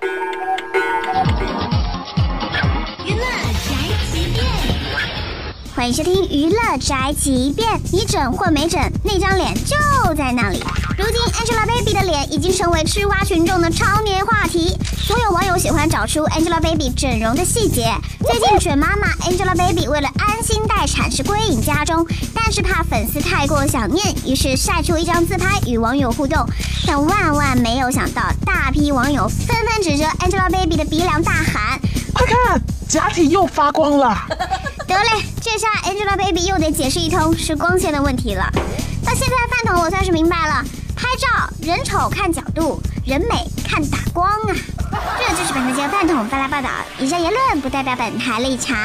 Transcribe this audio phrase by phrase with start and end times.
[0.00, 0.04] 娱
[3.14, 3.24] 乐
[3.64, 3.74] 宅
[4.12, 4.46] 急便，
[5.74, 7.68] 欢迎收听《娱乐宅急便》。
[7.90, 9.74] 你整或没整，那张脸就
[10.14, 10.62] 在那里。
[10.96, 17.92] 如今 Angelababy 的脸已经成为吃瓜群众的常年话题，所有网友喜欢找出 Angelababy 整容的细节。
[18.20, 26.46] 最近准妈妈 Angelababy 为了安心待产是归隐家中，但是怕粉丝太过想念，于是晒出一张自拍与网友互动。
[26.86, 28.22] 但万万没有想到，
[28.92, 31.80] 网友纷纷指着 Angelababy 的鼻梁大喊。
[32.12, 34.16] 快看，假体又发光了！
[34.86, 38.50] 得嘞，这下 Angelababy 又得解释一通是光线的问题了。
[39.04, 40.64] 到现在饭桶我算是明白了，
[40.96, 44.54] 拍照人丑看角度，人美看打光啊！
[45.18, 46.68] 这就是本台节饭桶发来报道，
[46.98, 48.76] 以上言论不代表本台立场。